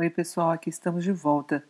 [0.00, 1.62] Oi, pessoal, aqui estamos de volta.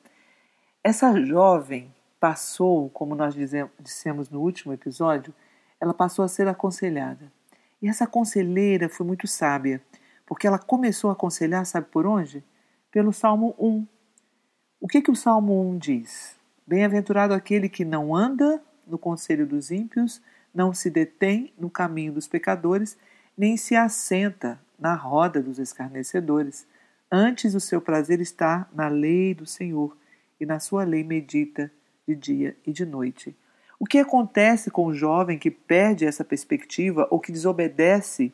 [0.84, 5.34] Essa jovem passou, como nós dissemos no último episódio,
[5.80, 7.32] ela passou a ser aconselhada.
[7.82, 9.82] E essa conselheira foi muito sábia,
[10.24, 12.44] porque ela começou a aconselhar, sabe por onde?
[12.92, 13.84] Pelo Salmo 1.
[14.80, 16.36] O que, que o Salmo 1 diz?
[16.64, 20.22] Bem-aventurado aquele que não anda no conselho dos ímpios,
[20.54, 22.96] não se detém no caminho dos pecadores,
[23.36, 26.64] nem se assenta na roda dos escarnecedores
[27.12, 29.96] Antes o seu prazer está na lei do Senhor,
[30.40, 31.70] e na sua lei medita
[32.08, 33.36] de dia e de noite.
[33.78, 38.32] O que acontece com o jovem que perde essa perspectiva ou que desobedece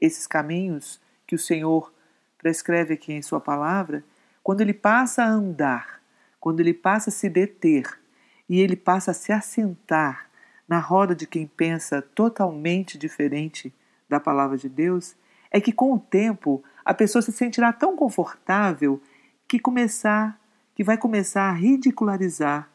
[0.00, 1.92] esses caminhos que o Senhor
[2.38, 4.04] prescreve aqui em Sua palavra?
[4.42, 6.00] Quando ele passa a andar,
[6.38, 8.00] quando ele passa a se deter
[8.48, 10.28] e ele passa a se assentar
[10.68, 13.72] na roda de quem pensa totalmente diferente
[14.08, 15.16] da palavra de Deus,
[15.50, 19.00] é que com o tempo a pessoa se sentirá tão confortável
[19.46, 20.40] que começar,
[20.74, 22.68] que vai começar a ridicularizar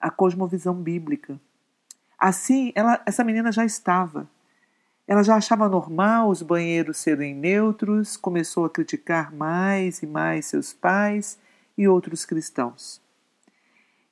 [0.00, 1.40] a cosmovisão bíblica.
[2.18, 4.28] Assim, ela, essa menina já estava.
[5.06, 10.72] Ela já achava normal os banheiros serem neutros, começou a criticar mais e mais seus
[10.72, 11.38] pais
[11.76, 13.00] e outros cristãos.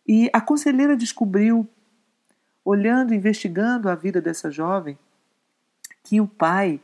[0.06, 1.68] E a conselheira descobriu,
[2.64, 4.98] olhando, investigando a vida dessa jovem,
[6.02, 6.80] que o pai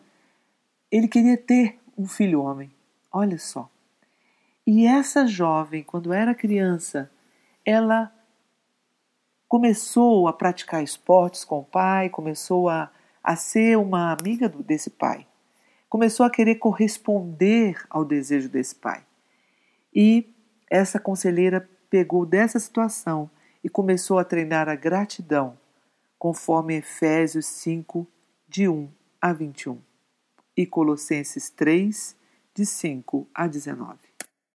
[0.90, 2.70] ele queria ter um filho homem.
[3.12, 3.70] Olha só.
[4.66, 7.10] E essa jovem, quando era criança,
[7.64, 8.12] ela
[9.48, 12.90] começou a praticar esportes com o pai, começou a,
[13.22, 15.26] a ser uma amiga do, desse pai,
[15.88, 19.04] começou a querer corresponder ao desejo desse pai.
[19.94, 20.34] E
[20.68, 23.30] essa conselheira pegou dessa situação
[23.62, 25.56] e começou a treinar a gratidão,
[26.18, 28.06] conforme Efésios 5,
[28.48, 28.88] de 1
[29.20, 29.85] a 21
[30.56, 32.16] e Colossenses 3,
[32.54, 34.15] de 5 a 19.